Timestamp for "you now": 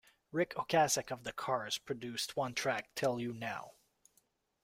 3.19-3.73